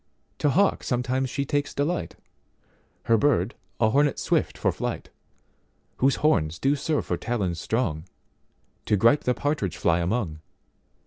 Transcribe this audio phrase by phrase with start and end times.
[0.39, 2.15] To hawk sometimes she takes delight,
[3.03, 5.11] Her bird a hornet swift for flight,
[5.97, 8.05] Whose horns do serve for talons strong,
[8.87, 10.39] To gripe the partridge fly among.